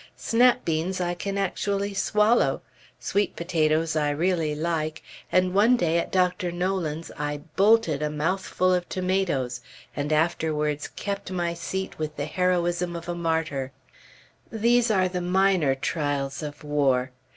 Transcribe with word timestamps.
Snap 0.15 0.65
beans 0.65 0.99
I 0.99 1.13
can 1.13 1.37
actually 1.37 1.93
swallow, 1.93 2.63
sweet 2.99 3.35
potatoes 3.35 3.95
I 3.95 4.09
really 4.09 4.55
like, 4.55 5.03
and 5.31 5.53
one 5.53 5.77
day 5.77 5.99
at 5.99 6.11
Dr. 6.11 6.51
Nolan's 6.51 7.11
I 7.19 7.41
"bolted" 7.55 8.01
a 8.01 8.09
mouthful 8.09 8.73
of 8.73 8.89
tomatoes, 8.89 9.61
and 9.95 10.11
afterwards 10.11 10.87
kept 10.87 11.29
my 11.29 11.53
seat 11.53 11.99
with 11.99 12.15
the 12.15 12.25
heroism 12.25 12.95
of 12.95 13.07
a 13.07 13.13
martyr. 13.13 13.73
These 14.51 14.89
are 14.89 15.07
the 15.07 15.21
minor 15.21 15.75
trials 15.75 16.41
of 16.41 16.63
war. 16.63 17.11